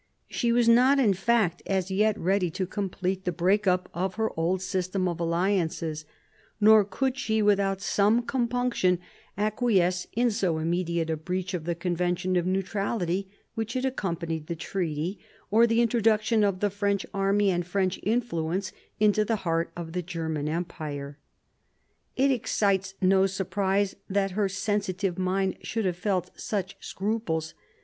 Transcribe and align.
She 0.27 0.51
was 0.51 0.67
not, 0.67 0.97
in 0.97 1.13
fact, 1.13 1.61
as 1.67 1.91
yet 1.91 2.17
ready 2.17 2.49
to 2.49 2.65
complete 2.65 3.23
the 3.23 3.31
break 3.31 3.67
up 3.67 3.87
of 3.93 4.15
her 4.15 4.31
old 4.35 4.63
system 4.63 5.07
of 5.07 5.19
alliances, 5.19 6.05
nor 6.59 6.83
could 6.83 7.15
she 7.19 7.39
without 7.43 7.81
some 7.81 8.23
compunction 8.23 8.97
acquiesce 9.37 10.07
in 10.13 10.31
so 10.31 10.57
immediate 10.57 11.11
a 11.11 11.15
breach 11.17 11.53
of 11.53 11.65
the 11.65 11.75
convention 11.75 12.35
of 12.35 12.47
neutrality 12.47 13.29
which 13.53 13.73
had 13.73 13.85
accompanied 13.85 14.47
the 14.47 14.55
treaty, 14.55 15.19
or 15.51 15.67
the 15.67 15.81
introduction 15.83 16.43
of 16.43 16.61
the 16.61 16.71
French 16.71 17.05
army 17.13 17.51
and 17.51 17.67
French 17.67 17.99
influence 18.01 18.71
into 18.99 19.23
the 19.23 19.45
heart 19.45 19.71
of 19.77 19.93
the 19.93 20.01
German 20.01 20.49
Empire. 20.49 21.19
It 22.15 22.31
excites 22.31 22.95
no 23.03 23.27
surprise 23.27 23.95
that 24.09 24.31
her 24.31 24.49
sensitive 24.49 25.19
mind 25.19 25.57
should 25.61 25.85
have 25.85 25.95
felt 25.95 26.31
such 26.35 26.75
scruples. 26.79 27.53